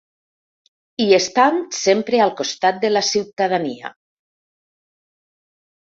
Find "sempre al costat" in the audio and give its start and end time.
1.81-2.83